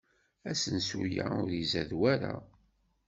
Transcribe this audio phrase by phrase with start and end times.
[0.51, 2.35] Asensu-a ur izad wara.